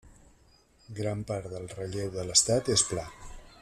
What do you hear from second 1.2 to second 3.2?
part del relleu de l'estat és pla.